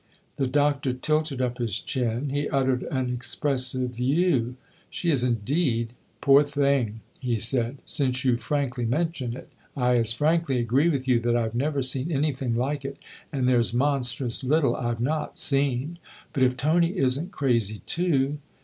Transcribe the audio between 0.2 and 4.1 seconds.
The Doctor tilted up his chin; he uttered an expressive"